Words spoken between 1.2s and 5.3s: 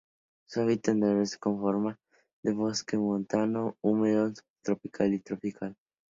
se conforma de bosque montano húmedo subtropical o